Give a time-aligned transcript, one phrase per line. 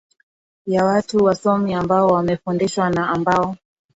[0.65, 3.55] ya watu wasomi ambao wamefundishwa na ambao